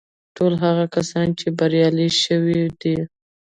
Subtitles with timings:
[0.35, 2.95] ټول هغه کسان چې بريالي شوي دي.